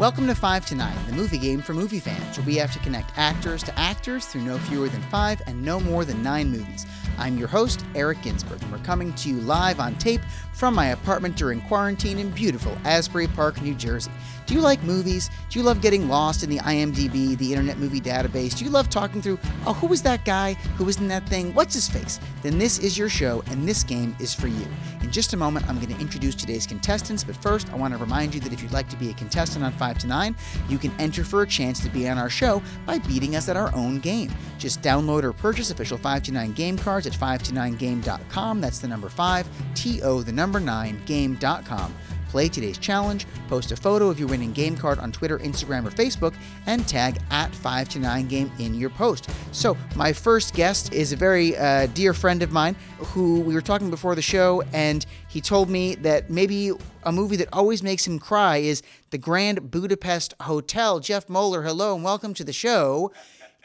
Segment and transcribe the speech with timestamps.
[0.00, 2.78] Welcome to 5 to 9, the movie game for movie fans, where we have to
[2.78, 6.86] connect actors to actors through no fewer than five and no more than nine movies.
[7.18, 10.22] I'm your host, Eric Ginsberg, and we're coming to you live on tape
[10.54, 14.10] from my apartment during quarantine in beautiful Asbury Park, New Jersey.
[14.46, 15.30] Do you like movies?
[15.50, 18.56] Do you love getting lost in the IMDb, the Internet Movie Database?
[18.56, 20.54] Do you love talking through, oh, who was that guy?
[20.76, 21.54] Who was in that thing?
[21.54, 22.18] What's his face?
[22.42, 24.66] Then this is your show, and this game is for you.
[25.02, 27.98] In just a moment, I'm going to introduce today's contestants, but first, I want to
[27.98, 30.36] remind you that if you'd like to be a contestant on 5 to 9,
[30.68, 33.56] you can enter for a chance to be on our show by beating us at
[33.56, 34.30] our own game.
[34.58, 38.60] Just download or purchase official 5 to 9 game cards at 5to9game.com.
[38.60, 41.94] That's the number 5, T O, the number 9, game.com.
[42.30, 45.90] Play today's challenge, post a photo of your winning game card on Twitter, Instagram, or
[45.90, 46.32] Facebook,
[46.66, 49.28] and tag at 5 to 9 game in your post.
[49.50, 53.60] So, my first guest is a very uh, dear friend of mine who we were
[53.60, 56.70] talking before the show, and he told me that maybe
[57.02, 61.00] a movie that always makes him cry is The Grand Budapest Hotel.
[61.00, 63.10] Jeff Moeller, hello, and welcome to the show.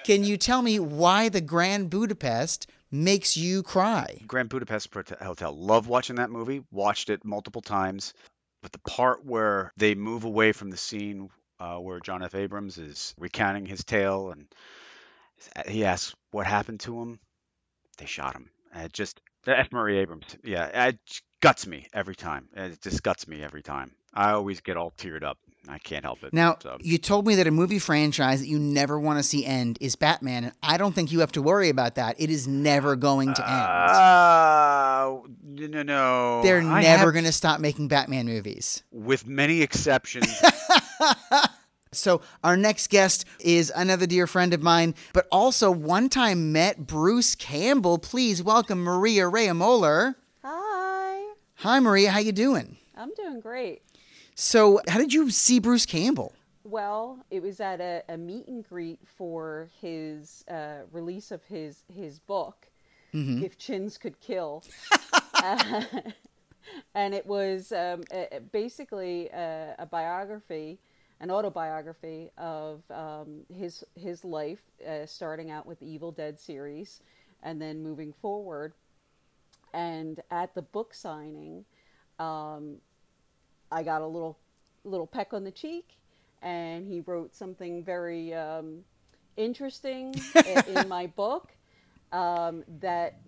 [0.05, 2.66] Can you tell me why The Grand Budapest?
[2.91, 4.22] makes you cry.
[4.25, 5.53] Grand Budapest Hotel.
[5.53, 6.63] Love watching that movie.
[6.72, 8.13] Watched it multiple times.
[8.66, 12.33] But the part where they move away from the scene uh, where John F.
[12.33, 14.47] Abrams is recounting his tale and
[15.67, 17.19] he asks what happened to him,
[17.99, 18.49] they shot him.
[18.73, 19.72] And it just F.
[19.72, 20.97] Murray Abrams, yeah, it
[21.41, 22.49] guts me every time.
[22.55, 23.94] It just guts me every time.
[24.11, 25.38] I always get all teared up.
[25.67, 26.33] I can't help it.
[26.33, 26.77] Now, so.
[26.81, 29.95] you told me that a movie franchise that you never want to see end is
[29.95, 32.16] Batman, and I don't think you have to worry about that.
[32.19, 33.61] It is never going to end.
[33.61, 36.44] Uh, no, no.
[36.44, 37.13] They're I never have...
[37.13, 38.83] going to stop making Batman movies.
[38.91, 40.27] With many exceptions.
[41.95, 46.85] So, our next guest is another dear friend of mine, but also one time met
[46.85, 47.97] Bruce Campbell.
[47.97, 50.16] Please welcome Maria Rea Moeller.
[50.44, 51.33] Hi.
[51.55, 52.11] Hi, Maria.
[52.11, 52.77] How you doing?
[52.97, 53.81] I'm doing great.
[54.36, 56.33] So, how did you see Bruce Campbell?
[56.66, 61.84] Well, it was at a, a meet and greet for his uh, release of his
[61.94, 62.68] his book,
[63.13, 63.44] mm-hmm.
[63.44, 64.62] "If Chins Could Kill,"
[65.35, 65.84] uh,
[66.96, 70.79] and it was um, a, basically a, a, biography,
[71.22, 77.00] an autobiography of um, his his life, uh, starting out with the Evil Dead series,
[77.41, 78.73] and then moving forward.
[79.73, 81.63] And at the book signing,
[82.19, 82.78] um,
[83.72, 84.38] I got a little
[84.84, 85.98] little peck on the cheek,
[86.42, 88.84] and he wrote something very um,
[89.38, 90.14] interesting
[90.68, 91.52] in my book
[92.12, 93.20] um, that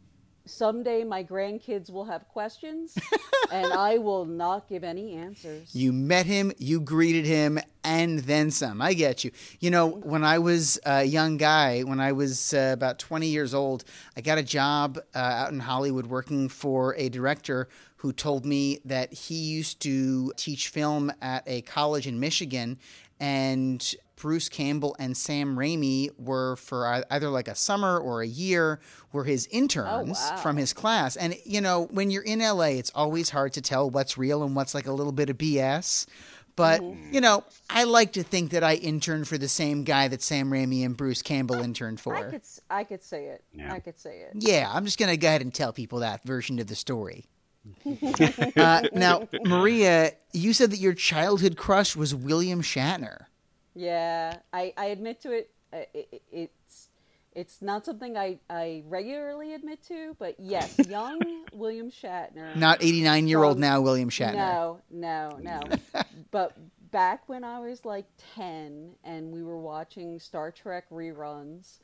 [0.50, 2.98] someday my grandkids will have questions
[3.52, 5.74] and I will not give any answers.
[5.74, 8.82] You met him, you greeted him, and then some.
[8.82, 9.32] I get you.
[9.60, 13.54] You know, when I was a young guy, when I was uh, about 20 years
[13.54, 13.84] old,
[14.16, 18.80] I got a job uh, out in Hollywood working for a director who told me
[18.86, 22.78] that he used to teach film at a college in Michigan
[23.20, 28.80] and Bruce Campbell and Sam Raimi were for either like a summer or a year
[29.14, 30.38] were his interns oh, wow.
[30.38, 31.16] from his class.
[31.16, 34.56] And you know, when you're in LA, it's always hard to tell what's real and
[34.56, 36.08] what's like a little bit of BS.
[36.56, 37.14] But mm-hmm.
[37.14, 40.50] you know, I like to think that I interned for the same guy that Sam
[40.50, 42.16] Raimi and Bruce Campbell interned for.
[42.16, 43.44] I could, I could say it.
[43.54, 43.72] Yeah.
[43.72, 44.32] I could say it.
[44.34, 47.26] Yeah, I'm just gonna go ahead and tell people that version of the story.
[48.56, 53.26] uh, now, Maria, you said that your childhood crush was William Shatner.
[53.78, 56.90] Yeah, I, I admit to it, uh, it, It's
[57.34, 61.20] it's not something I, I regularly admit to, but yes, young
[61.54, 62.56] William Shatner.
[62.56, 64.34] Not 89 year old now William Shatner.
[64.34, 65.62] No, no, no.
[66.32, 66.58] but
[66.92, 71.78] back when I was like 10 and we were watching Star Trek reruns,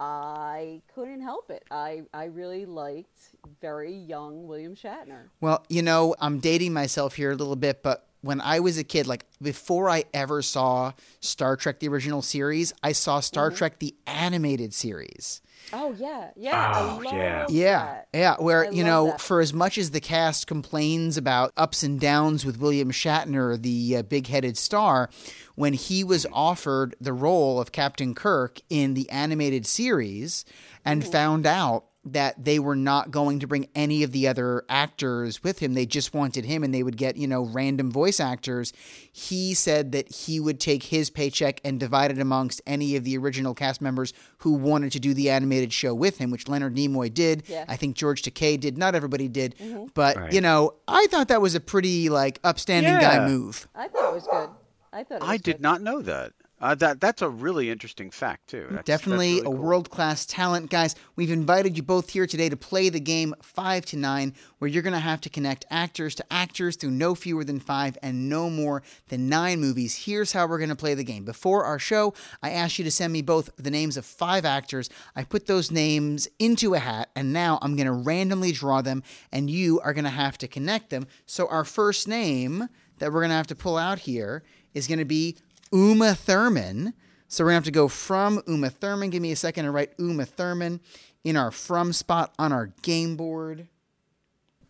[0.00, 1.64] I couldn't help it.
[1.70, 5.28] I, I really liked very young William Shatner.
[5.42, 8.84] Well, you know, I'm dating myself here a little bit, but when I was a
[8.84, 13.56] kid, like before I ever saw Star Trek the original series, I saw Star mm-hmm.
[13.56, 15.40] Trek the animated series.
[15.72, 18.36] Oh yeah, yeah, oh, yeah, yeah, yeah.
[18.38, 19.20] Where I you know, that.
[19.20, 23.96] for as much as the cast complains about ups and downs with William Shatner, the
[23.96, 25.10] uh, big-headed star,
[25.56, 30.44] when he was offered the role of Captain Kirk in the animated series
[30.84, 31.10] and mm-hmm.
[31.10, 35.58] found out that they were not going to bring any of the other actors with
[35.58, 35.74] him.
[35.74, 38.72] They just wanted him and they would get, you know, random voice actors.
[39.12, 43.18] He said that he would take his paycheck and divide it amongst any of the
[43.18, 47.12] original cast members who wanted to do the animated show with him, which Leonard Nimoy
[47.12, 47.42] did.
[47.48, 47.64] Yeah.
[47.66, 48.78] I think George Takei did.
[48.78, 49.56] Not everybody did.
[49.58, 49.86] Mm-hmm.
[49.94, 50.32] But, right.
[50.32, 53.18] you know, I thought that was a pretty, like, upstanding yeah.
[53.18, 53.66] guy move.
[53.74, 54.50] I thought it was good.
[54.92, 56.32] I thought it I did not know that.
[56.58, 58.66] Uh, that that's a really interesting fact too.
[58.70, 59.68] That's, Definitely that's really a cool.
[59.68, 60.94] world class talent, guys.
[61.14, 64.82] We've invited you both here today to play the game five to nine, where you're
[64.82, 68.48] going to have to connect actors to actors through no fewer than five and no
[68.48, 70.06] more than nine movies.
[70.06, 71.24] Here's how we're going to play the game.
[71.24, 74.88] Before our show, I asked you to send me both the names of five actors.
[75.14, 79.02] I put those names into a hat, and now I'm going to randomly draw them,
[79.30, 81.06] and you are going to have to connect them.
[81.26, 84.42] So our first name that we're going to have to pull out here
[84.72, 85.36] is going to be
[85.72, 86.94] Uma Thurman.
[87.28, 89.10] So we're going to have to go from Uma Thurman.
[89.10, 90.80] Give me a second to write Uma Thurman
[91.24, 93.68] in our from spot on our game board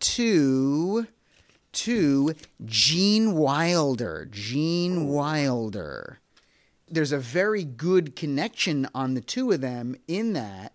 [0.00, 1.06] to
[1.72, 2.34] to
[2.64, 4.26] Gene Wilder.
[4.30, 6.20] Gene Wilder.
[6.88, 10.72] There's a very good connection on the two of them in that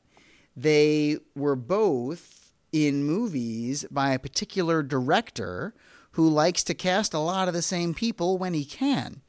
[0.55, 5.73] they were both in movies by a particular director
[6.11, 9.21] who likes to cast a lot of the same people when he can.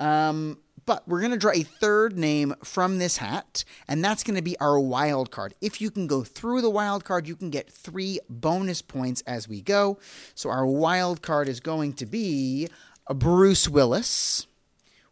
[0.00, 4.36] Um, but we're going to draw a third name from this hat, and that's going
[4.36, 5.54] to be our wild card.
[5.60, 9.46] If you can go through the wild card, you can get three bonus points as
[9.46, 9.98] we go.
[10.34, 12.68] So our wild card is going to be
[13.06, 14.46] a Bruce Willis,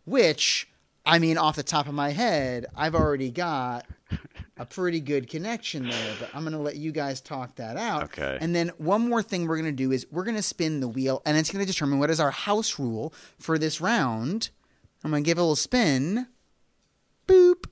[0.06, 0.66] which,
[1.04, 3.86] I mean, off the top of my head, I've already got
[4.56, 8.04] a pretty good connection there, but I'm going to let you guys talk that out.
[8.04, 8.38] Okay.
[8.40, 10.88] And then one more thing we're going to do is we're going to spin the
[10.88, 14.48] wheel, and it's going to determine what is our house rule for this round.
[15.06, 16.26] I'm going to give it a little spin.
[17.28, 17.66] Boop.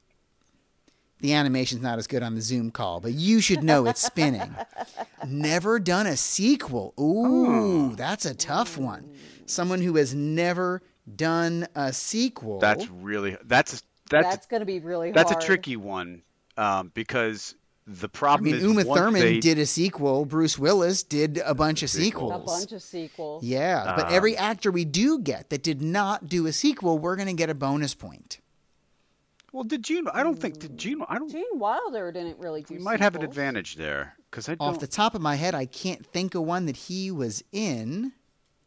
[1.18, 4.54] The animation's not as good on the Zoom call, but you should know it's spinning.
[5.26, 6.94] never done a sequel.
[7.00, 9.16] Ooh, that's a tough one.
[9.46, 10.80] Someone who has never
[11.16, 12.60] done a sequel.
[12.60, 15.42] That's really that's that's That's going to be really that's hard.
[15.42, 16.22] a tricky one
[16.56, 20.24] um, because the problem I mean, is Uma Thurman they, did a sequel.
[20.24, 22.32] Bruce Willis did a bunch of Sequel.
[22.32, 23.44] a bunch of sequels.
[23.44, 27.16] Yeah, but Um, every actor we do get that did not do a sequel, we're
[27.16, 28.40] going to get a bonus point.
[29.52, 30.08] Well, did Gene?
[30.12, 31.02] I don't think did Gene.
[31.08, 31.30] I don't.
[31.30, 32.74] Gene Wilder didn't really do.
[32.74, 34.80] We might have an advantage there because I Off don't.
[34.80, 38.12] the top of my head, I can't think of one that he was in.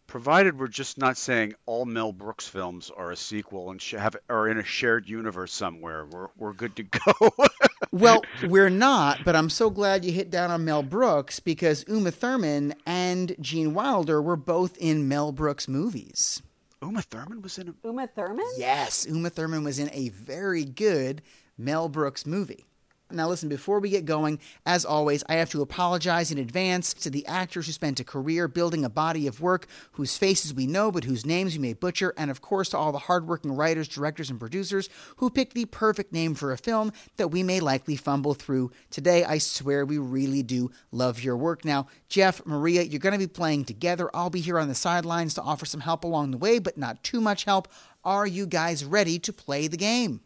[0.07, 4.48] Provided we're just not saying all Mel Brooks films are a sequel and have are
[4.48, 7.31] in a shared universe somewhere, we're we're good to go.
[7.92, 12.12] Well, we're not, but I'm so glad you hit down on Mel Brooks because Uma
[12.12, 16.42] Thurman and Gene Wilder were both in Mel Brooks movies.
[16.81, 17.88] Uma Thurman was in a.
[17.88, 18.45] Uma Thurman.
[18.57, 21.21] Yes, Uma Thurman was in a very good
[21.57, 22.65] Mel Brooks movie.
[23.09, 27.09] Now, listen, before we get going, as always, I have to apologize in advance to
[27.09, 30.92] the actors who spent a career building a body of work whose faces we know
[30.92, 34.30] but whose names we may butcher, and of course to all the hardworking writers, directors,
[34.30, 38.33] and producers who picked the perfect name for a film that we may likely fumble
[38.33, 39.24] through today.
[39.24, 41.63] I swear we really do love your work.
[41.63, 44.10] Now, Jeff, Maria, you're going to be playing together.
[44.13, 47.03] I'll be here on the sidelines to offer some help along the way, but not
[47.03, 47.69] too much help.
[48.03, 50.21] Are you guys ready to play the game?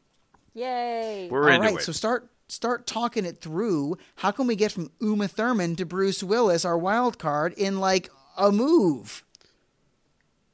[0.53, 1.27] Yay!
[1.31, 1.83] We're All into right, it.
[1.83, 3.97] so start start talking it through.
[4.17, 8.09] How can we get from Uma Thurman to Bruce Willis, our wild card, in like
[8.37, 9.23] a move?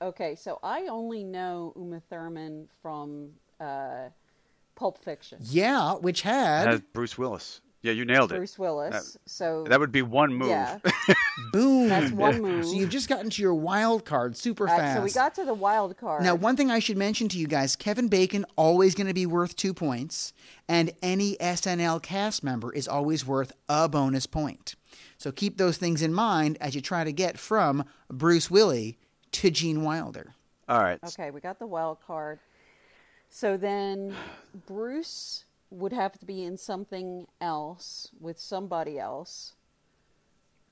[0.01, 4.09] Okay, so I only know Uma Thurman from uh,
[4.75, 5.39] Pulp Fiction.
[5.41, 7.61] Yeah, which had Has Bruce Willis.
[7.87, 8.35] Yeah, you nailed it.
[8.35, 9.17] Bruce Willis.
[9.25, 10.49] so That would be one move.
[10.49, 10.79] yeah.
[11.53, 11.87] boom.
[11.87, 12.65] That's one move.
[12.65, 14.97] So you've just gotten to your wild card super Uh, fast.
[14.97, 16.21] so we got to the wild card.
[16.23, 19.25] Now, one thing I should mention to you guys Kevin Bacon always going to be
[19.25, 20.33] worth two points,
[20.67, 24.75] and any SNL cast member is always worth a bonus point.
[25.17, 28.97] So keep those things in mind as you try to get from Bruce Willie
[29.31, 30.33] to Gene Wilder.
[30.67, 30.99] All right.
[31.07, 32.39] Okay, we got the wild card.
[33.29, 34.13] So then
[34.67, 39.53] Bruce would have to be in something else with somebody else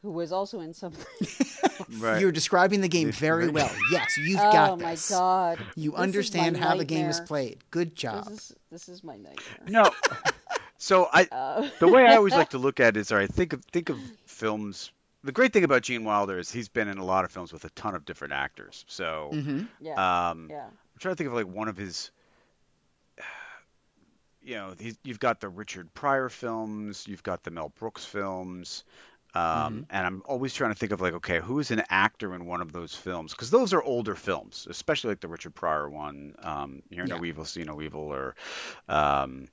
[0.02, 1.06] who was also in something.
[2.00, 2.22] Right.
[2.22, 3.70] You're describing the game very well.
[3.92, 5.12] Yes, you've oh got this.
[5.12, 5.60] Oh my god.
[5.76, 7.58] You This understand my how the game is played.
[7.70, 8.30] Good job.
[8.30, 9.68] This is this is my nightmare.
[9.68, 9.92] No.
[10.78, 13.32] So I, Uh, the way I always like to look at it is, all right,
[13.32, 14.92] think of think of films.
[15.24, 17.66] The great thing about Gene Wilder is he's been in a lot of films with
[17.66, 18.86] a ton of different actors.
[18.88, 20.30] So, hmm yeah.
[20.30, 20.66] um, yeah.
[20.66, 22.12] I'm trying to think of like one of his.
[24.46, 24.74] You know,
[25.04, 28.84] you've got the Richard Pryor films, you've got the Mel Brooks films,
[29.34, 32.46] um, and I'm always trying to think of like, okay, who is an actor in
[32.46, 33.34] one of those films?
[33.34, 37.26] Because those are older films, especially like the Richard Pryor one, um, Hear No Yeah.
[37.26, 38.36] Evil, See No Evil, or
[38.88, 39.50] um,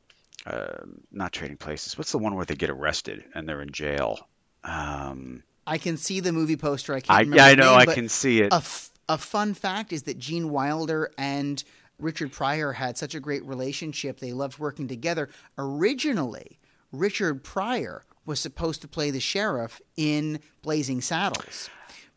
[0.46, 1.98] uh, not Trading Places.
[1.98, 4.28] What's the one where they get arrested and they're in jail?
[4.62, 6.94] Um, I can see the movie poster.
[6.94, 8.52] I can't I, remember yeah, I know, name, I can see it.
[8.52, 11.62] A, f- a fun fact is that Gene Wilder and
[12.02, 14.18] Richard Pryor had such a great relationship.
[14.20, 15.28] They loved working together.
[15.56, 16.58] Originally,
[16.90, 21.70] Richard Pryor was supposed to play the sheriff in Blazing Saddles.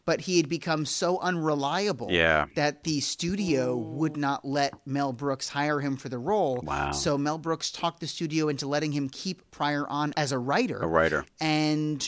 [0.05, 2.45] but he had become so unreliable Yeah.
[2.53, 6.61] that the studio would not let Mel Brooks hire him for the role.
[6.63, 6.91] Wow.
[6.91, 10.77] So Mel Brooks talked the studio into letting him keep Pryor on as a writer.
[10.77, 11.25] A writer.
[11.41, 12.07] And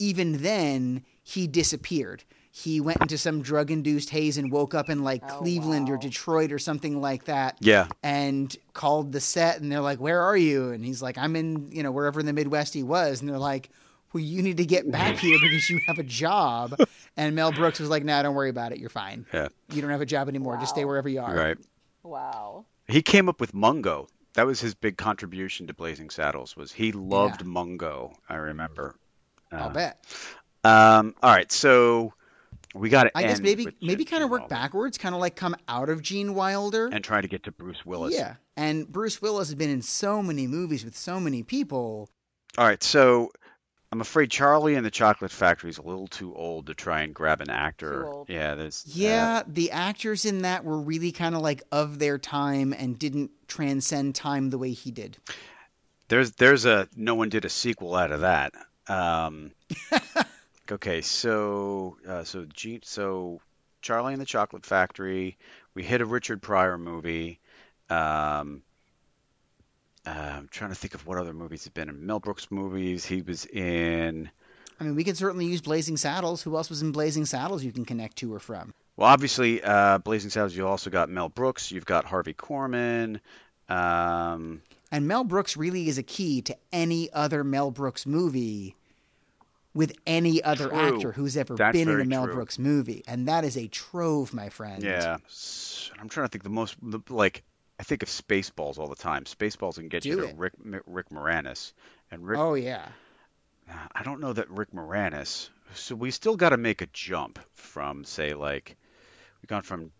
[0.00, 2.24] even then, he disappeared.
[2.50, 5.96] He went into some drug induced haze and woke up in like Oh, Cleveland or.
[5.98, 7.56] Detroit or something like that.
[7.60, 7.86] Yeah.
[8.02, 10.70] And called the set and they're like, Where are you?
[10.70, 13.20] And he's like, I'm in, you know, wherever in the Midwest he was.
[13.20, 13.70] And they're like,
[14.12, 16.74] Well, you need to get back here because you have a job.
[17.16, 18.78] And Mel Brooks was like, No, don't worry about it.
[18.78, 19.26] You're fine.
[19.32, 19.48] Yeah.
[19.72, 20.56] You don't have a job anymore.
[20.56, 21.34] Just stay wherever you are.
[21.34, 21.58] Right.
[22.02, 22.64] Wow.
[22.88, 24.08] He came up with Mungo.
[24.34, 26.56] That was his big contribution to Blazing Saddles.
[26.56, 27.48] Was he loved Yeah.
[27.48, 28.14] Mungo?
[28.28, 28.94] I remember.
[29.52, 30.04] I'll Uh, bet.
[30.64, 31.14] Um.
[31.22, 31.50] All right.
[31.52, 32.14] So
[32.78, 33.10] we got to.
[33.16, 36.02] I guess maybe maybe kind of work Wilder backwards, kind of like come out of
[36.02, 36.88] Gene Wilder.
[36.92, 38.14] and try to get to Bruce Willis.
[38.14, 38.34] Yeah.
[38.56, 42.08] And Bruce Willis has been in so many movies with so many people.
[42.56, 42.82] All right.
[42.82, 43.30] So
[43.92, 47.14] I'm afraid Charlie and the Chocolate Factory is a little too old to try and
[47.14, 48.02] grab an actor.
[48.02, 48.28] Too old.
[48.28, 48.54] Yeah.
[48.54, 48.84] There's.
[48.86, 53.30] Yeah, the actors in that were really kind of like of their time and didn't
[53.46, 55.18] transcend time the way he did.
[56.08, 58.54] There's there's a no one did a sequel out of that.
[58.88, 59.52] Um,
[60.72, 63.40] okay, so uh, so G, so
[63.82, 65.36] Charlie and the Chocolate Factory.
[65.74, 67.38] We hit a Richard Pryor movie.
[67.90, 68.62] Um,
[70.06, 73.04] uh, I'm trying to think of what other movies have been in Mel Brooks movies.
[73.04, 74.30] He was in.
[74.80, 76.42] I mean, we could certainly use Blazing Saddles.
[76.42, 78.74] Who else was in Blazing Saddles you can connect to or from?
[78.96, 80.56] Well, obviously, uh, Blazing Saddles.
[80.56, 81.70] You also got Mel Brooks.
[81.70, 83.20] You've got Harvey Korman.
[83.68, 88.76] Um, And Mel Brooks really is a key to any other Mel Brooks movie
[89.74, 90.78] with any other True.
[90.78, 92.34] actor who's ever That's been in a Mel true.
[92.34, 93.04] Brooks movie.
[93.06, 94.82] And that is a trove, my friend.
[94.82, 95.18] Yeah,
[96.00, 97.42] I'm trying to think the most the, like
[97.78, 99.24] I think of Spaceballs all the time.
[99.24, 100.36] Spaceballs can get you Do to it.
[100.36, 100.52] Rick
[100.86, 101.72] Rick Moranis,
[102.10, 102.38] and Rick.
[102.38, 102.88] Oh, yeah.
[103.94, 105.50] I don't know that Rick Moranis.
[105.74, 108.76] So we still got to make a jump from say like
[109.42, 109.92] we've gone from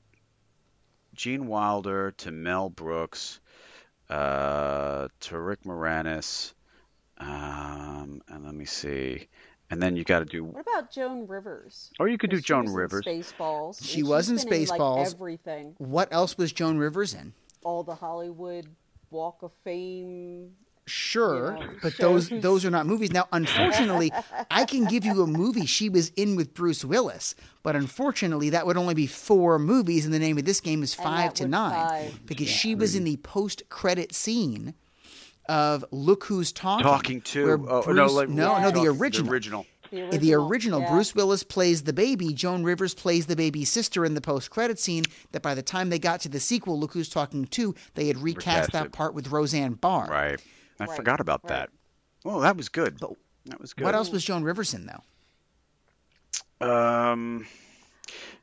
[1.14, 3.40] Gene Wilder to Mel Brooks
[4.08, 6.54] uh, to Rick Moranis,
[7.18, 9.28] um, and let me see,
[9.70, 10.44] and then you got to do.
[10.44, 11.90] What about Joan Rivers?
[12.00, 13.04] Or you could do 'Cause she Joan was in Rivers.
[13.06, 13.78] Spaceballs.
[13.80, 15.14] and She was in she's like, Spaceballs.
[15.14, 15.74] everything.
[15.78, 17.32] What else was Joan Rivers in?
[17.64, 18.66] All the Hollywood
[19.10, 20.52] Walk of Fame.
[20.86, 22.40] Sure, you know, but those shows.
[22.42, 23.12] those are not movies.
[23.12, 24.10] Now, unfortunately,
[24.50, 28.66] I can give you a movie she was in with Bruce Willis, but unfortunately, that
[28.66, 31.72] would only be four movies, and the name of this game is five to nine
[31.88, 32.26] five.
[32.26, 34.72] because she was in the post-credit scene
[35.48, 39.32] of "Look Who's Talking." Talking to oh Bruce, no like no, no, the talking- original.
[39.32, 40.18] original The original.
[40.20, 40.90] the original, yeah.
[40.90, 42.32] Bruce Willis plays the baby.
[42.34, 45.04] Joan Rivers plays the baby's sister in the post-credit scene.
[45.32, 48.18] That by the time they got to the sequel, "Look Who's Talking Too," they had
[48.18, 50.06] recast Recast that part with Roseanne Barr.
[50.08, 50.40] Right.
[50.80, 51.48] I Right, forgot about right.
[51.50, 51.70] that.
[52.24, 52.98] Well, that was good.
[53.00, 53.12] But
[53.46, 53.84] that was good.
[53.84, 55.02] What else was Joan Rivers in though?
[56.60, 57.46] Um,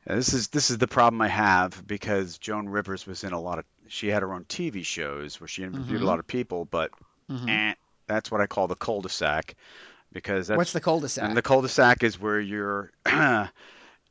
[0.06, 3.58] this is this is the problem I have because Joan Rivers was in a lot
[3.58, 3.64] of.
[3.88, 6.02] She had her own TV shows where she interviewed Mm-hmm.
[6.02, 6.90] a lot of people, but
[7.48, 7.74] eh,
[8.06, 9.54] that's what I call the cul-de-sac
[10.12, 11.34] because that's What's the cul-de-sac?
[11.34, 12.90] The cul-de-sac is where you're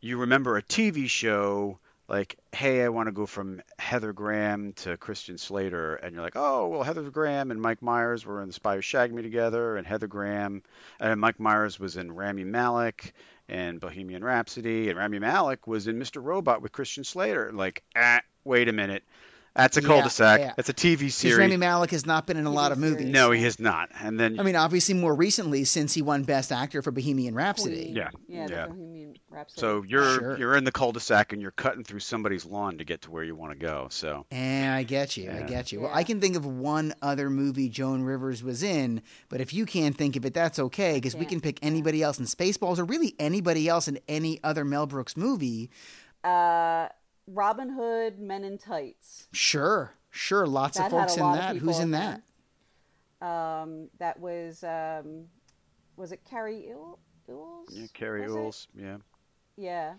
[0.01, 4.96] you remember a TV show like, hey, I want to go from Heather Graham to
[4.96, 8.53] Christian Slater, and you're like, oh, well, Heather Graham and Mike Myers were in The
[8.53, 10.62] Spy Who Shagged Me together, and Heather Graham
[11.00, 13.13] and Mike Myers was in Rami Malek
[13.50, 16.24] and Bohemian Rhapsody, and Rami Malek was in Mr.
[16.24, 17.51] Robot with Christian Slater.
[17.51, 19.03] Like, ah, wait a minute.
[19.56, 20.40] That's a Yeah, cul-de-sac.
[20.40, 20.54] yeah.
[20.58, 21.38] That's a TV Because series.
[21.38, 22.98] Rami Malek has not been in a lot of movies.
[23.00, 23.14] series.
[23.14, 23.90] no, he has not.
[24.02, 27.92] And then I mean, obviously, more recently since he won Best Actor for Bohemian Rhapsody.
[27.96, 28.64] Yeah, Yeah, yeah.
[28.68, 29.62] the Bohemian Rhapsody.
[29.62, 30.38] So you're Sure.
[30.38, 33.36] you're in the cul-de-sac and you're cutting through somebody's lawn to get to where you
[33.36, 33.88] want to go.
[33.92, 35.32] So Eh, I get you.
[35.32, 35.82] I get you.
[35.82, 35.98] Well, Yeah.
[35.98, 39.96] I can think of one other movie Joan Rivers was in, but if you can't
[39.98, 41.30] think of it, that's okay because we can't.
[41.30, 45.16] can pick anybody else in Spaceballs or really anybody else in any other Mel Brooks
[45.16, 45.70] movie.
[46.24, 46.88] uh,
[47.27, 49.27] Robin Hood, Men in Tights.
[49.32, 50.46] Sure, sure.
[50.46, 51.55] Lots That of folks in that.
[51.58, 52.22] Who's in in that?
[53.22, 55.25] Um, that was um,
[55.98, 57.70] was it Cary Il- Ills?
[57.72, 58.82] yeah, Cary Was it?
[58.84, 58.98] Yeah,
[59.58, 59.94] Yeah,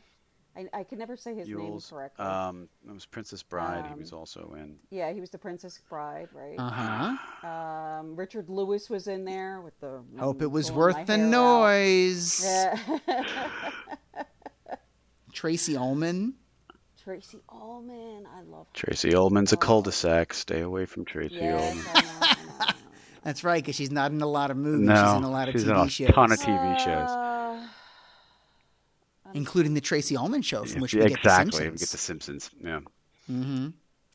[0.56, 2.25] I I can never say his name correctly.
[2.25, 3.87] Um, it was Princess Bride.
[3.87, 4.76] he Um, was also in.
[4.90, 6.56] yeah, he was the Princess Bride, right?
[6.59, 7.49] Uh huh.
[7.49, 10.02] Um, Richard Lewis was in there with the.
[10.18, 11.30] Hope it was worth the hair out.
[11.30, 12.45] noise.
[12.45, 12.78] Yeah.
[15.33, 16.35] Tracey Ullman.
[17.07, 18.73] Tracey Ullman, I love her.
[18.75, 20.35] Tracey Ullman's a cul-de-sac.
[20.35, 21.85] Stay away from Tracey Yes, Ullman.
[21.95, 22.79] I know, I know, I know.
[23.23, 24.89] That's right, because she's not in a lot of movies.
[24.89, 27.09] No, she's in a lot of she's TV in a shows, ton of TV shows.
[27.09, 27.61] Uh,
[29.35, 31.59] including the Tracey Ullman show, from which Yeah, we get the exactly.
[31.61, 31.81] Simpsons.
[31.81, 32.51] We get the Simpsons.
[32.65, 32.81] Yeah.
[33.29, 33.69] hmm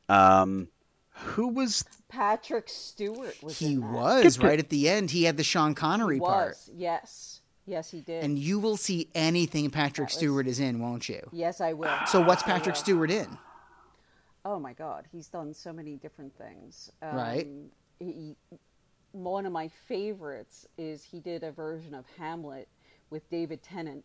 [0.09, 0.67] Um,
[1.11, 1.85] who was?
[2.09, 3.91] Patrick Stewart was He in that.
[3.91, 5.11] was right at the end.
[5.11, 6.57] He had the Sean Connery He part.
[6.73, 7.40] yes.
[7.65, 8.23] Yes, he did.
[8.23, 11.21] And you will see anything Patrick was- Stewart is in, won't you?
[11.31, 11.93] yes, I will.
[12.07, 12.75] So what's Patrick.
[12.75, 13.37] Stewart in?
[14.43, 16.91] Oh my God, he's done so many different things.
[17.01, 17.47] Um, Right.
[17.99, 18.35] He,
[19.11, 22.67] one of my favorites is he did a version of Hamlet
[23.11, 24.03] with David Tennant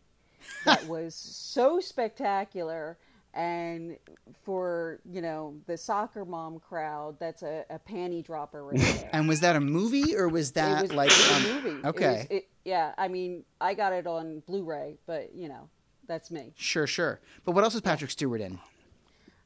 [0.65, 2.97] that was so spectacular.
[3.33, 3.97] And
[4.43, 9.09] for you know the soccer mom crowd, that's a, a panty dropper right there.
[9.13, 11.53] And was that a movie or was that it was, like it was um, a
[11.53, 11.79] movie.
[11.79, 12.11] It Okay.
[12.17, 15.69] was- it- yeah, I mean, I got it on Blu-ray, but you know,
[16.07, 16.51] that's me.
[16.57, 17.21] Sure, sure.
[17.45, 18.59] But what else is Patrick Stewart in?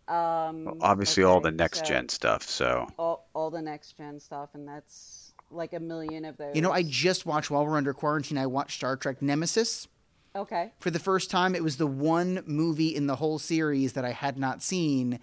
[0.07, 2.43] Um, Obviously, all the next so- gen stuff.
[2.43, 6.55] So all, all the next gen stuff, and that's like a million of those.
[6.55, 8.37] You know, I just watched while we're under quarantine.
[8.37, 9.87] I watched Star Trek Nemesis
[10.35, 10.71] okay.
[10.79, 11.55] for the first time.
[11.55, 15.19] It was the one movie in the whole series that I had not seen,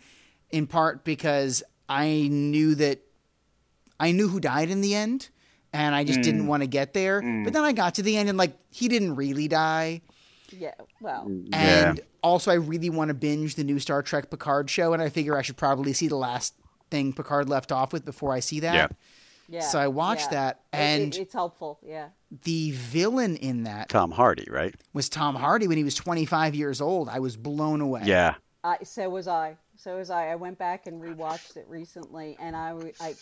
[0.51, 3.01] in part because I knew that
[4.01, 5.29] I knew who died in the end,
[5.73, 6.49] and I just didn't mm.
[6.49, 7.21] want to get there.
[7.21, 7.45] Mm.
[7.45, 10.03] But then I got to the end, and like he didn't really die.
[10.51, 10.75] Yeah.
[11.01, 11.27] Well.
[11.29, 15.03] yeah, And also, I really want to binge the new Star Trek Picard show, and
[15.03, 16.55] I figure I should probably see the last
[16.91, 18.75] thing Picard left off with before I see that.
[18.75, 18.89] Yeah.
[19.49, 19.61] Yeah.
[19.61, 20.53] So I watched yeah.
[20.53, 21.79] that, It- it- and it's helpful.
[21.83, 22.09] Yeah.
[22.45, 24.75] the villain in that Tom Hardy, right?
[24.93, 27.09] was Tom Hardy when he was 25 years old.
[27.09, 28.03] I was blown away.
[28.05, 29.57] Yeah, I so was I.
[29.77, 30.29] So was I.
[30.29, 33.15] I went back and rewatched it recently, and I, I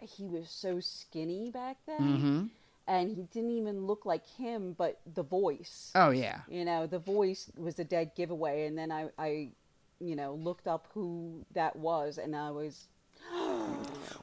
[0.00, 2.44] he was so skinny back then, hmm
[2.88, 5.90] and he didn't even look like him, but the voice.
[5.96, 6.42] Oh yeah.
[6.48, 9.48] You know, the voice was a dead giveaway, and then I, I,
[9.98, 12.86] you know, looked up who that was, and I was.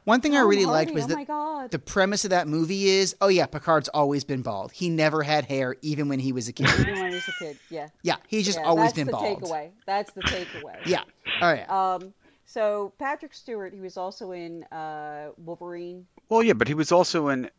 [0.05, 3.15] One thing I really Hardy, liked was oh that the premise of that movie is,
[3.21, 4.73] oh yeah, Picard's always been bald.
[4.73, 6.67] He never had hair, even when he was a kid.
[6.79, 7.87] Even when I was a kid, yeah.
[8.01, 9.23] yeah, he's just yeah, always been bald.
[9.23, 9.69] been the takeaway.
[9.85, 10.85] That's the takeaway.
[10.85, 11.03] Yeah.
[11.41, 11.93] Oh yeah.
[11.93, 12.13] Um.
[12.45, 16.05] So Patrick Stewart, he was also in uh, Wolverine.
[16.27, 17.49] well, yeah, but he was also in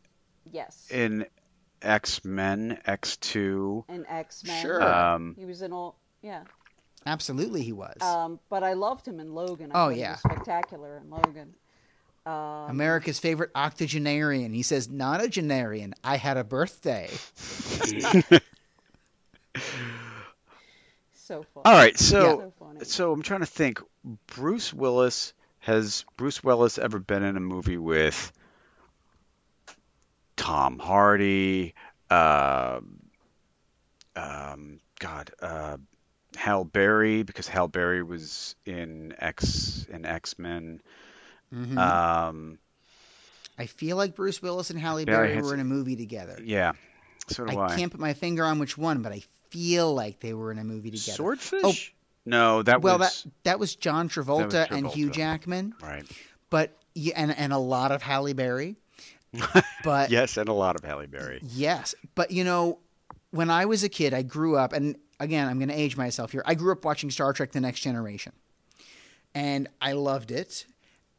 [0.51, 0.87] Yes.
[0.91, 1.25] in
[1.81, 3.85] X Men, X Two.
[3.89, 4.61] and X Men.
[4.61, 4.83] Sure.
[4.83, 5.97] Um, He was in all.
[6.21, 6.43] Yeah.
[7.05, 8.01] Absolutely, he was.
[8.01, 8.39] Um.
[8.49, 9.71] But I loved him in Logan.
[9.71, 10.11] I Oh, thought he yeah.
[10.11, 11.53] was spectacular in Logan.
[12.25, 12.33] Um,
[12.71, 14.51] America's favorite octogenarian.
[14.51, 15.93] He says, not a genarian.
[16.03, 17.07] I had a birthday.
[21.13, 21.63] so funny.
[21.65, 22.85] all right, so So funny.
[22.85, 23.79] so I'm trying to think.
[24.35, 28.31] Bruce Willis has Bruce Willis ever been in a movie with
[30.35, 31.73] Tom Hardy?
[32.09, 32.99] Um,
[34.15, 35.77] um, God, uh,
[36.35, 40.81] Halle Berry because Halle Berry was in X in X Men.
[41.53, 41.77] Mhm.
[41.77, 42.59] Um,
[43.57, 46.37] I feel like Bruce Willis and Halle Berry were in a movie together.
[46.43, 46.73] yeah,
[47.27, 47.73] so do I.
[47.73, 50.59] I can't put my finger on which one, but I feel like they were in
[50.59, 51.15] a movie together.
[51.15, 51.93] Swordfish?
[52.25, 56.05] no, that well, was that that was John Travolta, and Hugh Jackman, right.
[56.49, 58.75] but yeah, and and a lot of Halle Berry.
[59.83, 61.39] But yes, and a lot of Halle Berry.
[61.43, 62.79] Yes, but you know,
[63.29, 66.31] when I was a kid, I grew up, and again, I'm going to age myself
[66.31, 66.43] here.
[66.45, 68.33] I grew up watching Star Trek: The Next Generation,
[69.33, 70.65] and I loved it.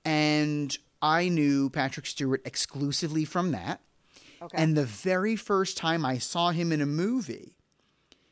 [0.04, 3.80] And I knew Patrick Stewart exclusively from that.
[4.40, 4.56] okay.
[4.56, 7.56] And the very first time I saw him in a movie,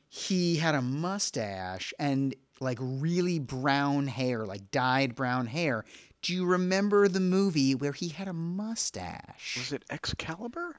[0.09, 5.85] he had a mustache and like really brown hair, like dyed brown hair.
[6.23, 9.57] Do you remember the movie where he had a mustache?
[9.59, 10.77] Was it Excalibur?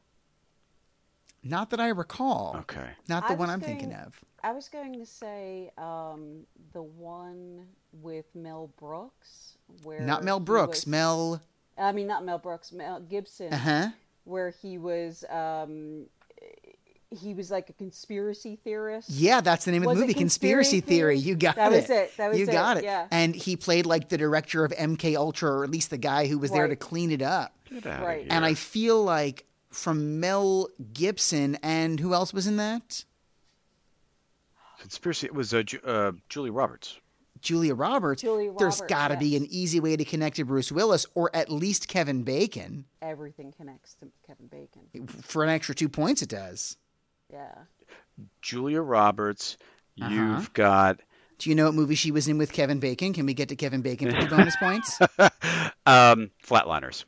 [1.43, 2.55] Not that I recall.
[2.61, 2.89] Okay.
[3.07, 4.19] Not the I one I'm thinking of.
[4.45, 7.65] I was going to say um, the one
[8.01, 10.81] with Mel Brooks, where Not Mel Brooks.
[10.81, 11.41] was- Mel.
[11.77, 12.71] I mean, not Mel Brooks.
[12.71, 13.87] Mel Gibson, Uh huh.
[14.23, 15.25] where he was.
[15.29, 16.05] Um,
[17.11, 19.09] he was like a conspiracy theorist.
[19.09, 21.15] Yeah, that's the name of the movie, Conspiracy, Conspiracy Theory.
[21.17, 21.29] Theory?
[21.29, 21.75] You got That it.
[21.75, 22.17] That was it.
[22.17, 22.83] That was you it, got it.
[22.83, 23.07] yeah.
[23.11, 26.37] And he played like the director of MK Ultra, or at least the guy who
[26.37, 27.55] was there to clean it up.
[27.69, 28.19] Get out Right.
[28.19, 28.27] of here.
[28.31, 33.05] And I feel like from Mel Gibson and who else was in that?
[34.85, 35.25] Conspiracy.
[35.25, 36.99] It was uh, Ju- uh, Julie Roberts.
[37.41, 38.21] Julia Roberts.
[38.21, 41.35] Julia There's Roberts, got to be an easy way to connect to Bruce Willis, or
[41.35, 42.85] at least Kevin Bacon.
[43.01, 45.07] Everything connects to Kevin Bacon.
[45.07, 46.77] For an extra two points, it does.
[47.31, 47.53] Yeah.
[48.41, 49.57] Julia Roberts.
[49.99, 50.13] Uh-huh.
[50.13, 50.99] You've got
[51.39, 53.13] Do you know what movie she was in with Kevin Bacon?
[53.13, 54.99] Can we get to Kevin Bacon for two bonus points?
[55.85, 57.05] um, Flatliners.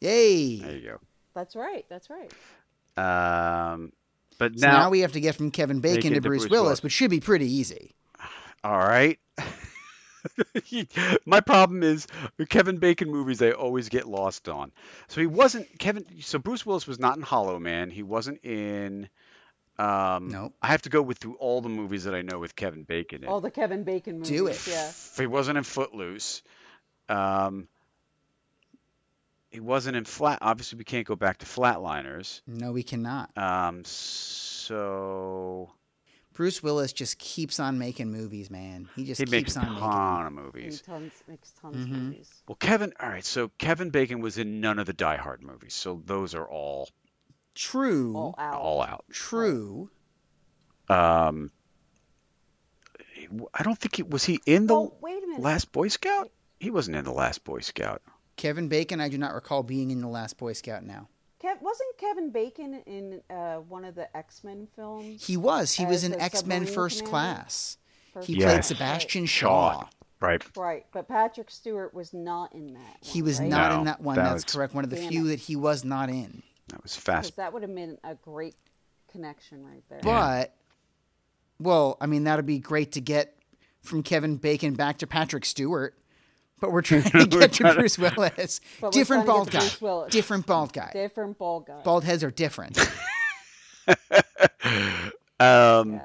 [0.00, 0.58] Yay!
[0.60, 0.98] There you go.
[1.34, 1.84] That's right.
[1.88, 2.32] That's right.
[2.96, 3.92] Um,
[4.38, 6.42] but So now, now we have to get from Kevin Bacon it to to Bruce,
[6.42, 6.82] Bruce Willis, Willis.
[6.82, 7.94] which should be pretty easy.
[8.64, 9.18] all right.
[11.26, 12.06] My problem is
[12.48, 14.72] Kevin Bacon movies I always get lost on.
[15.08, 16.04] So he wasn't Kevin.
[16.20, 17.90] So Bruce Willis was not in Hollow Man.
[17.90, 19.08] He wasn't in.
[19.78, 20.54] Um, Nope.
[20.62, 23.24] I have to go with through all the movies that I know with Kevin Bacon
[23.24, 23.28] in.
[23.28, 24.28] All the Kevin Bacon movies.
[24.28, 24.66] Do it.
[24.68, 24.90] Yeah.
[25.16, 26.42] He wasn't in Footloose.
[27.08, 27.66] Um,
[29.52, 30.38] he wasn't in flat.
[30.42, 32.40] Obviously, we can't go back to Flatliners.
[32.46, 33.30] No, we cannot.
[33.36, 35.70] Um, so
[36.32, 38.88] Bruce Willis just keeps on making movies, man.
[38.96, 39.80] He just he makes keeps a on making.
[39.82, 39.90] them.
[39.90, 40.82] ton of He movies.
[40.82, 41.82] tons makes tons Mhm.
[41.82, 42.30] of movies.
[42.48, 42.92] Well, Kevin.
[42.98, 46.34] All right, so Kevin Bacon was in none of the Die Hard movies, so those
[46.34, 46.88] are all
[47.54, 48.16] True.
[48.16, 48.60] All out.
[48.60, 49.04] all out.
[49.10, 49.90] True.
[50.88, 51.50] Um,
[53.54, 55.40] I don't think he was he in the Oh, wait a.
[55.40, 56.30] Last Boy Scout.
[56.58, 58.02] He wasn't in the Last Boy Scout.
[58.36, 60.84] Kevin Bacon, I do not recall being in the Last Boy Scout.
[60.84, 61.08] Now
[61.42, 65.26] Kev, wasn't Kevin Bacon in uh, one of the X Men films?
[65.26, 65.72] he was.
[65.72, 67.10] He was As in X Men First commander?
[67.10, 67.76] Class.
[68.14, 68.50] First He Yes.
[68.52, 69.80] played Sebastian Shaw.
[69.82, 69.88] Shaw.
[70.20, 70.56] Right.
[70.56, 72.98] Right, but Patrick Stewart was not in that.
[73.00, 73.48] He was right?
[73.48, 74.14] not No, in that one.
[74.16, 74.72] that That's was- correct.
[74.74, 75.28] One of the Damn few it.
[75.30, 76.42] that he was not in.
[76.68, 77.36] That was fast.
[77.36, 78.54] that would have been a great
[79.10, 79.98] connection right there.
[80.02, 80.54] But,
[81.58, 83.36] well, I mean, that'd be great to get
[83.80, 85.98] from Kevin Bacon back to Patrick Stewart.
[86.62, 88.60] But we're trying to get to Bruce Willis.
[88.92, 90.08] Different bald get to guy.
[90.08, 90.90] Different bald guy.
[90.92, 91.82] Different ball guy.
[91.82, 92.78] Bald heads are different.
[93.88, 93.96] um,
[95.94, 96.02] Yeah.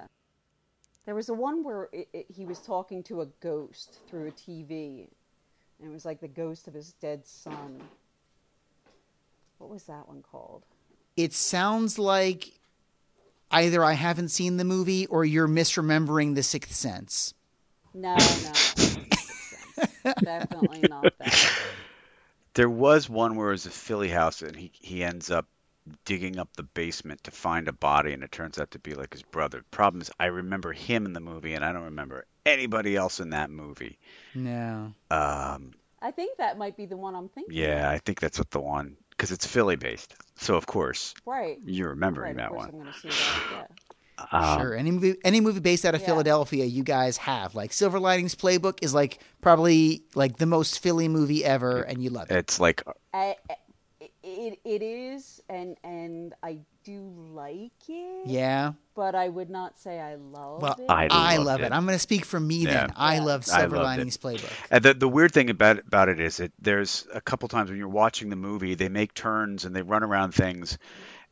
[1.05, 4.31] There was a one where it, it, he was talking to a ghost through a
[4.31, 5.07] TV,
[5.79, 7.81] and it was like the ghost of his dead son.
[9.59, 10.63] What was that one called?
[11.15, 12.51] it sounds like
[13.49, 17.33] either I haven't seen the movie or you're misremembering The Sixth Sense.
[17.93, 19.66] No, no, that doesn't make sense.
[20.23, 21.51] Definitely not that.
[22.53, 25.47] There was one where it was a Philly house, and he he ends up
[26.05, 29.13] digging up the basement to find a body, and it turns out to be like
[29.13, 29.63] his brother.
[29.69, 33.29] Problem is, I remember him in the movie, and I don't remember anybody else in
[33.29, 33.99] that movie.
[34.33, 34.93] No.
[35.11, 37.53] Um, I think that might be the one I'm thinking.
[37.55, 37.93] yeah, of.
[37.93, 40.15] I think that's what the one because it's Philly based.
[40.35, 41.57] So of course right.
[41.65, 42.69] you're remembering Right, of that one.
[42.69, 43.71] I'm see that.
[44.31, 44.75] Um, Sure.
[44.75, 46.07] Any movie any movie based out of Yeah.
[46.07, 47.53] Philadelphia you guys have.
[47.55, 52.09] Like Silver Linings Playbook is like probably like the most Philly movie ever and you
[52.09, 52.35] love it.
[52.37, 52.81] It's like
[53.13, 53.55] I, I-
[54.23, 57.01] it, it is, and and I do
[57.33, 58.27] like it.
[58.27, 58.73] Yeah.
[58.97, 60.85] But I would not say I love Well, it.
[60.89, 61.65] I I, love it.
[61.65, 61.71] it.
[61.71, 62.87] I'm going to speak for me Yeah.
[62.87, 62.93] then.
[62.97, 63.23] I Yeah.
[63.23, 64.07] love I Silver loved it.
[64.19, 64.51] Playbook.
[64.71, 67.77] And the, the weird thing about about it is that there's a couple times when
[67.77, 70.79] you're watching the movie, they make turns and they run around things,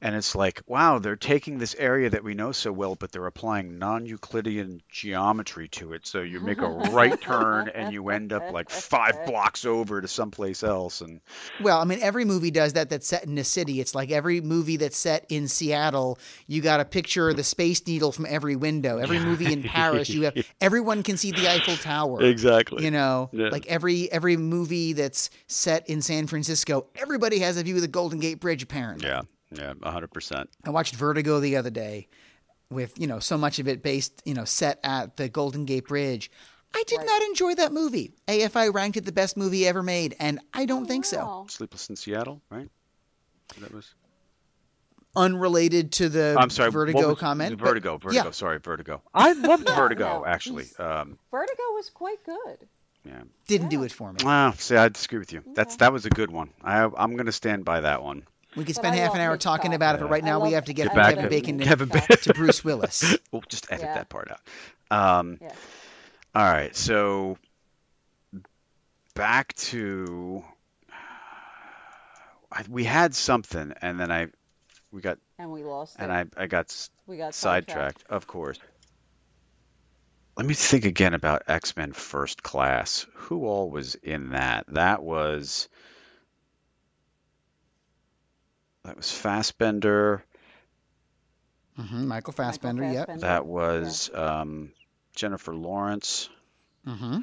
[0.02, 3.26] and it's like, wow, they're taking this area that we know so well, but they're
[3.26, 6.06] applying non-Euclidean geometry to it.
[6.06, 10.08] So you make a right turn and you end up like five blocks over to
[10.08, 11.22] someplace else, and
[11.60, 13.80] Well, I mean, every movie does that that's set in a city.
[13.80, 17.88] It's like every movie that's set in Seattle, you got to picture of the Space
[17.88, 18.98] Needle from every window.
[18.98, 22.22] Every movie in Paris, you have everyone can see the Eiffel Tower.
[22.22, 22.84] exactly.
[22.84, 23.48] You know, Yeah.
[23.48, 27.88] like every every movie that's set in San Francisco, everybody has a view of the
[27.88, 28.62] Golden Gate Bridge.
[28.62, 30.50] Apparently, Yeah, yeah, hundred percent.
[30.66, 32.10] I watched Vertigo the other day,
[32.70, 35.88] with you know so much of it based you know set at the Golden Gate
[35.88, 36.30] Bridge.
[36.76, 37.06] I did Right.
[37.08, 38.12] not enjoy that movie.
[38.28, 41.46] AFI ranked it the best movie ever made, and I don't think so.
[41.50, 42.70] Sleepless in Seattle, right?
[43.62, 43.94] That was.
[45.16, 46.72] Unrelated to the I'm sorry.
[46.72, 47.58] Vertigo was- comment.
[47.58, 47.98] but- Vertigo.
[47.98, 48.26] Vertigo.
[48.26, 48.32] Yeah.
[48.32, 49.02] Sorry, Vertigo.
[49.14, 50.66] I loved Yeah, Vertigo no, actually.
[50.80, 52.68] Um, Vertigo was quite good.
[53.06, 53.22] yeah.
[53.48, 54.18] didn't do it for me.
[54.24, 54.52] Wow.
[54.58, 55.44] See, I disagree with you.
[55.54, 56.50] That's that was a good one.
[56.64, 58.24] I I'm going to stand by that one.
[58.56, 59.58] We could spend half an hour Hitchcock.
[59.60, 61.24] talking about it, but right I now we have to get I from love Kevin
[61.24, 62.18] Kevin Bacon to, Kevin Bacon.
[62.24, 63.18] to Bruce Willis.
[63.32, 63.94] We'll just edit Yeah.
[63.96, 64.40] that part out.
[65.20, 65.52] Um, Yeah.
[66.34, 66.74] All right.
[66.76, 67.38] So
[69.14, 70.44] back to
[72.70, 74.28] we had something, and then I
[74.92, 76.28] we got And we lost and it.
[76.38, 76.74] I I got
[77.08, 78.60] we got sidetracked, of course.
[80.38, 83.06] Let me think again about X Men First Class.
[83.14, 84.66] Who all was in that?
[84.68, 85.68] That was
[88.84, 90.24] that was Fassbender.
[91.76, 93.08] hmm Michael Fassbender, yep.
[93.08, 93.22] Fassbender.
[93.22, 94.72] That was um,
[95.16, 96.30] Jennifer Lawrence.
[96.86, 97.20] hmm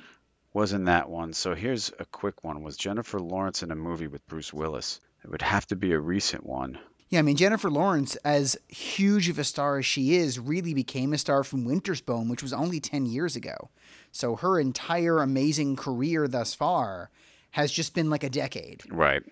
[0.55, 1.33] Was in that one.
[1.35, 2.63] So here's a quick one.
[2.63, 5.01] Was Jennifer Lawrence in a movie with Bruce Willis?
[5.25, 6.79] It would have to be a recent one.
[7.13, 11.13] Yeah, I mean, Jennifer Lawrence, as huge of a star as she is, really became
[11.13, 13.69] a star from Winter's Bone, which was only 10 years ago.
[14.13, 17.11] So her entire amazing career thus far
[17.51, 18.85] has just been like a decade.
[18.91, 19.23] Right.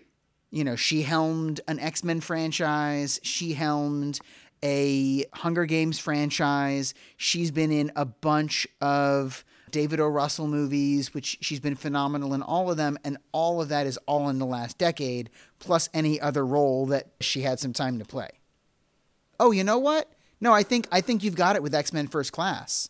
[0.51, 4.19] You know, she helmed an X Men franchise, she helmed
[4.63, 10.07] a Hunger Games franchise, she's been in a bunch of David O.
[10.09, 13.97] Russell movies, which she's been phenomenal in all of them, and all of that is
[14.07, 18.05] all in the last decade, plus any other role that she had some time to
[18.05, 18.29] play.
[19.39, 20.11] Oh, you know what?
[20.41, 22.89] No, I think I think you've got it with X Men First Class.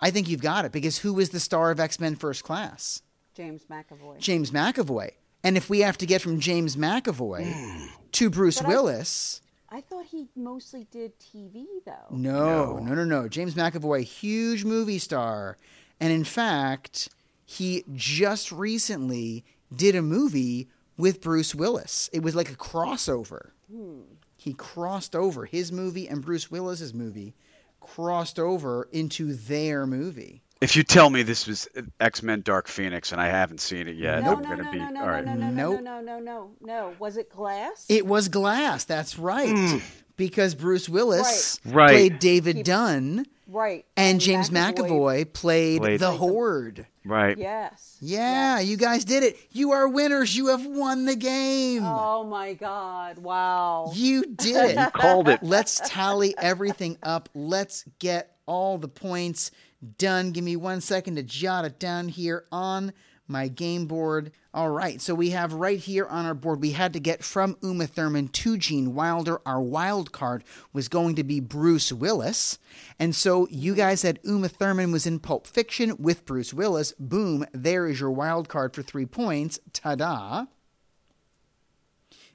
[0.00, 3.02] I think you've got it because who is the star of X Men First Class?
[3.34, 4.18] James McAvoy.
[4.18, 5.10] James McAvoy.
[5.44, 9.40] And if we have to get from James McAvoy to Bruce But I- Willis,
[9.70, 12.06] I thought he mostly did TV though.
[12.10, 12.78] no, No.
[12.78, 13.28] no, no, no.
[13.28, 15.56] James McAvoy, huge movie star.
[16.00, 17.08] And in fact,
[17.44, 22.08] he just recently did a movie with Bruce Willis.
[22.12, 23.50] It was like a crossover.
[23.72, 24.00] Hmm.
[24.36, 27.34] He crossed over his movie and Bruce Willis's movie
[27.80, 30.42] crossed over into their movie.
[30.60, 31.68] If you tell me this was
[32.00, 34.72] X Men Dark Phoenix and I haven't seen it yet, No, I'm no, gonna no,
[34.72, 35.80] be no, no, all no, no, no, Nope.
[35.82, 36.94] no, no, no, no, no.
[36.98, 37.86] Was it Glass?
[37.88, 38.84] It was Glass.
[38.84, 39.48] That's right.
[39.48, 39.82] Mm.
[40.16, 41.74] Because Bruce Willis Right.
[41.74, 41.90] Right.
[41.90, 43.84] played David He- Dunn right.
[43.96, 46.86] and James McAvoy, played, Played- the Horde.
[47.04, 47.38] Right.
[47.38, 47.96] Yes.
[48.00, 48.68] Yeah, yes.
[48.68, 49.38] you guys did it.
[49.50, 50.36] You are winners.
[50.36, 51.82] You have won the game.
[51.82, 53.18] Oh my God!
[53.18, 53.92] Wow.
[53.94, 54.78] You did it.
[54.78, 55.42] you Called it.
[55.42, 57.30] Let's tally everything up.
[57.34, 59.50] Let's get all the points
[59.96, 60.32] done.
[60.32, 62.92] Give me one second to jot it down here on
[63.28, 64.32] my game board.
[64.52, 67.56] All right, so we have right here on our board, we had to get from
[67.62, 69.40] Uma Thurman to Gene Wilder.
[69.46, 72.58] Our wild card was going to be Bruce Willis.
[72.98, 76.92] And so you guys said Uma Thurman was in Pulp Fiction with Bruce Willis.
[76.98, 79.60] Boom, there is your wild card for three points.
[79.72, 80.46] Ta da.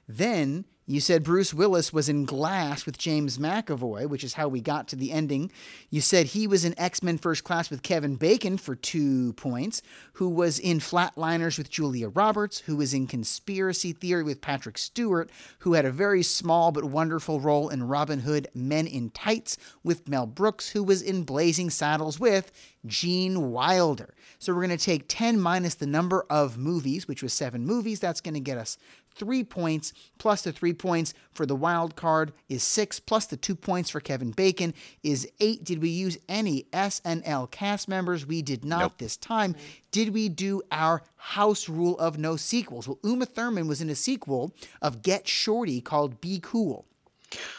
[0.08, 4.60] Then you said Bruce Willis was in Glass with James McAvoy, which is how we
[4.60, 5.50] got to the ending.
[5.88, 9.80] You said he was in X Men First Class with Kevin Bacon for two points,
[10.14, 15.30] who was in Flatliners with Julia Roberts, who was in Conspiracy Theory with Patrick Stewart,
[15.60, 20.06] who had a very small but wonderful role in Robin Hood Men in Tights with
[20.06, 22.52] Mel Brooks, who was in Blazing Saddles with
[22.86, 24.14] Gene Wilder.
[24.38, 28.00] So we're going to take 10 minus the number of movies, which was seven movies.
[28.00, 28.76] That's going to get us
[29.14, 33.54] three points, plus the three points for the wild card is six, plus the two
[33.54, 35.64] points for Kevin Bacon is eight.
[35.64, 38.26] Did we use any SNL cast members?
[38.26, 38.98] We did not Nope.
[38.98, 39.54] this time.
[39.90, 42.88] Did we do our house rule of no sequels?
[42.88, 46.84] Well, Uma Thurman was in a sequel of Get Shorty called Be Cool.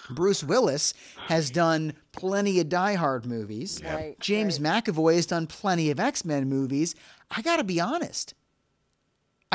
[0.09, 0.93] Bruce Willis
[1.27, 3.81] has done plenty of Die Hard movies.
[3.83, 4.83] Right, James right.
[4.85, 6.95] McAvoy has done plenty of X Men movies.
[7.29, 8.33] I got to be honest.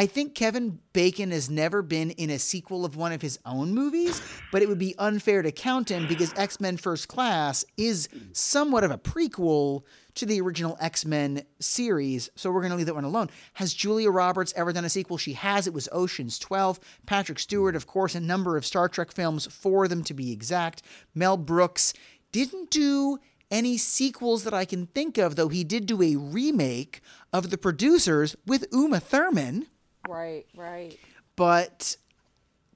[0.01, 3.75] I think Kevin Bacon has never been in a sequel of one of his own
[3.75, 8.09] movies, but it would be unfair to count him because X Men First Class is
[8.33, 9.83] somewhat of a prequel
[10.15, 13.29] to the original X Men series, so we're going to leave that one alone.
[13.53, 15.19] Has Julia Roberts ever done a sequel?
[15.19, 15.67] She has.
[15.67, 16.81] It was Ocean's 12.
[17.05, 20.33] Patrick Stewart, of course, a number of Star Trek films, four of them to be
[20.33, 20.81] exact.
[21.15, 21.93] Mel Brooks
[22.33, 23.19] didn't do
[23.51, 27.03] any sequels that I can think of, though he did do a remake
[27.35, 29.67] of The Producers with Uma Thurman.
[30.09, 30.47] Right.
[30.57, 30.99] Right.
[31.37, 31.97] But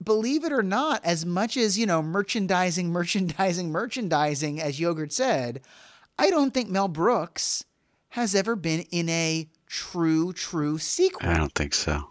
[0.02, 5.60] believe it or not, as much as, you know, merchandising, merchandising, merchandising, as Yogurt said,
[6.18, 7.64] I don't think Mel Brooks
[8.10, 11.28] has ever been in a true, true sequel.
[11.28, 12.10] I don't think so.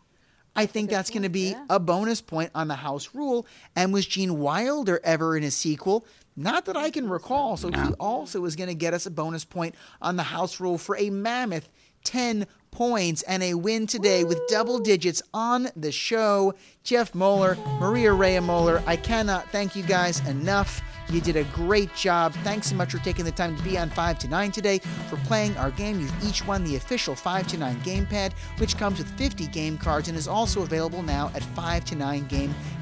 [0.56, 1.66] I think that's going to be yeah.
[1.70, 3.48] a bonus point on the house rule.
[3.76, 6.06] And was Gene Wilder ever in a sequel?
[6.36, 7.58] Not that I can recall.
[7.58, 10.78] So he also is going to get us a bonus point on the house rule
[10.78, 11.70] for a mammoth
[12.04, 16.54] 10 points and a win today with double digits on the show.
[16.84, 20.82] Jeff Moeller, Maria Rea Moeller, I cannot thank you guys enough.
[21.10, 22.34] You did a great job.
[22.44, 25.18] Thanks so much for taking the time to be on 5 to 9 today, for
[25.18, 26.00] playing our game.
[26.00, 30.08] You've each won the official 5 to 9 gamepad, which comes with 50 game cards
[30.08, 31.44] and is also available now at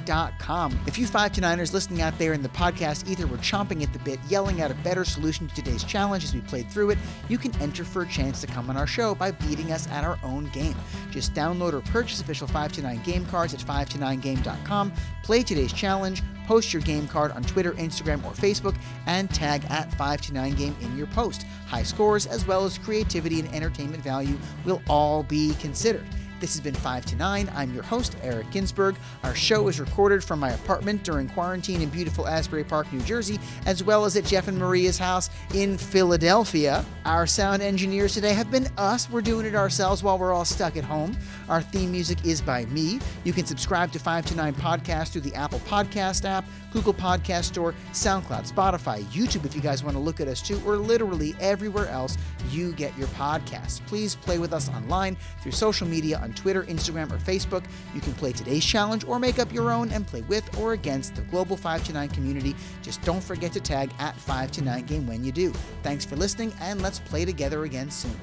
[0.06, 0.80] 5to9game.com.
[0.88, 3.94] If you 5 to 9ers listening out there in the podcast either were chomping at
[3.94, 6.98] the bit, yelling out a better solution to today's challenge as we played through it,
[7.30, 10.04] you can enter for a chance to come on our show by beating us at
[10.04, 10.76] our own game.
[11.10, 16.24] Just download or purchase official 5 to 9 game cards at 5to9game.com, play today's challenge,
[16.48, 21.08] post your game card on Twitter, Instagram, or Facebook, and tag at 5to9game in your
[21.08, 21.46] post.
[21.68, 26.06] High scores as well as creativity and entertainment value will all be considered.
[26.42, 27.52] This has been 5 to 9.
[27.56, 28.96] I'm your host, Eric Ginsberg.
[29.24, 33.40] Our show is recorded from my apartment during quarantine in beautiful Asbury Park, New Jersey,
[33.68, 36.84] as well as at Jeff and Maria's house in Philadelphia.
[37.06, 39.08] Our sound engineers today have been us.
[39.08, 41.16] We're doing it ourselves while we're all stuck at home.
[41.48, 43.00] Our theme music is by me.
[43.24, 47.44] You can subscribe to 5 to 9 Podcast through the Apple Podcast app, Google Podcast
[47.44, 51.36] Store, SoundCloud, Spotify, YouTube if you guys want to look at us too, or literally
[51.40, 52.18] everywhere else
[52.50, 53.86] you get your podcasts.
[53.86, 57.64] Please play with us online through social media on Twitter, Instagram, or Facebook.
[57.94, 61.16] You can play today's challenge or make up your own and play with or against
[61.16, 62.56] the global 5 to 9 community.
[62.82, 65.52] Just don't forget to tag at 5 to 9 game when you do.
[65.84, 68.18] Thanks for listening, and let's play together again soon.